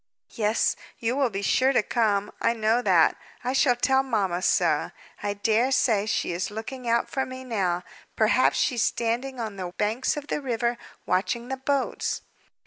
"Yes, 0.31 0.75
you 0.97 1.15
will 1.15 1.29
be 1.29 1.43
sure 1.43 1.73
to 1.73 1.83
come; 1.83 2.31
I 2.41 2.53
know 2.53 2.81
that. 2.81 3.17
I 3.43 3.53
shall 3.53 3.75
tell 3.75 4.01
mamma 4.01 4.41
so. 4.41 4.89
I 5.21 5.35
dare 5.35 5.71
say 5.71 6.07
she 6.07 6.31
is 6.31 6.49
looking 6.49 6.89
out 6.89 7.07
for 7.07 7.23
me 7.23 7.43
now. 7.43 7.83
Perhaps 8.15 8.57
she's 8.57 8.81
standing 8.81 9.39
on 9.39 9.57
the 9.57 9.73
banks 9.77 10.17
of 10.17 10.25
the 10.25 10.41
river, 10.41 10.79
watching 11.05 11.49
the 11.49 11.57
boats." 11.57 12.23